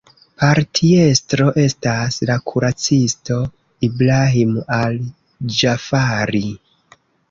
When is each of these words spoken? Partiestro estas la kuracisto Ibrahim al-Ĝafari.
Partiestro 0.43 1.47
estas 1.65 2.17
la 2.31 2.39
kuracisto 2.53 3.39
Ibrahim 3.91 4.59
al-Ĝafari. 4.83 6.47